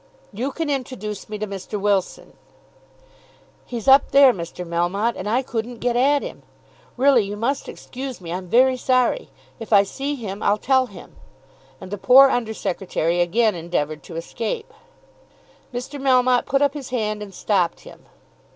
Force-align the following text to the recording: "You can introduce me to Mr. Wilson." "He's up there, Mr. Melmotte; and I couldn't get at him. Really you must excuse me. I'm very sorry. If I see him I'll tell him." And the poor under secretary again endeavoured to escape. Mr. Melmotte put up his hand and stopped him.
"You 0.33 0.51
can 0.51 0.67
introduce 0.67 1.29
me 1.29 1.37
to 1.37 1.45
Mr. 1.45 1.79
Wilson." 1.79 2.33
"He's 3.67 3.87
up 3.87 4.09
there, 4.09 4.33
Mr. 4.33 4.65
Melmotte; 4.67 5.15
and 5.15 5.29
I 5.29 5.43
couldn't 5.43 5.77
get 5.77 5.95
at 5.95 6.23
him. 6.23 6.41
Really 6.97 7.23
you 7.23 7.37
must 7.37 7.69
excuse 7.69 8.19
me. 8.19 8.33
I'm 8.33 8.47
very 8.47 8.77
sorry. 8.77 9.29
If 9.59 9.71
I 9.71 9.83
see 9.83 10.15
him 10.15 10.41
I'll 10.41 10.57
tell 10.57 10.87
him." 10.87 11.17
And 11.79 11.91
the 11.91 11.99
poor 11.99 12.31
under 12.31 12.55
secretary 12.55 13.21
again 13.21 13.53
endeavoured 13.53 14.01
to 14.05 14.15
escape. 14.15 14.73
Mr. 15.71 16.01
Melmotte 16.01 16.47
put 16.47 16.63
up 16.63 16.73
his 16.73 16.89
hand 16.89 17.21
and 17.21 17.31
stopped 17.31 17.81
him. 17.81 18.05